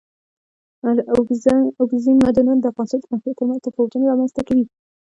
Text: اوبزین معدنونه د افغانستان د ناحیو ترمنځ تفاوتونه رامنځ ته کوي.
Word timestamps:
اوبزین 1.79 2.17
معدنونه 2.21 2.59
د 2.61 2.65
افغانستان 2.71 2.99
د 3.01 3.07
ناحیو 3.11 3.37
ترمنځ 3.39 3.59
تفاوتونه 3.67 4.03
رامنځ 4.11 4.31
ته 4.37 4.41
کوي. 4.47 4.65